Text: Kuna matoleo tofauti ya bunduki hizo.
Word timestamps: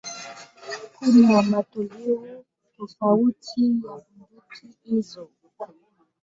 Kuna 0.95 1.41
matoleo 1.41 2.45
tofauti 2.77 3.65
ya 3.83 3.91
bunduki 4.03 4.67
hizo. 4.83 5.29